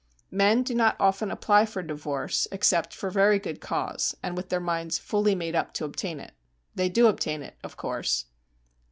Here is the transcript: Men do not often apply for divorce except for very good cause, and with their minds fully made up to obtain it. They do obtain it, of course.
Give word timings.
Men 0.31 0.63
do 0.63 0.73
not 0.73 0.95
often 0.99 1.29
apply 1.29 1.67
for 1.67 1.83
divorce 1.83 2.47
except 2.51 2.91
for 2.91 3.11
very 3.11 3.37
good 3.37 3.61
cause, 3.61 4.15
and 4.23 4.35
with 4.35 4.49
their 4.49 4.59
minds 4.59 4.97
fully 4.97 5.35
made 5.35 5.53
up 5.53 5.75
to 5.75 5.85
obtain 5.85 6.19
it. 6.19 6.31
They 6.73 6.89
do 6.89 7.05
obtain 7.05 7.43
it, 7.43 7.55
of 7.63 7.77
course. 7.77 8.25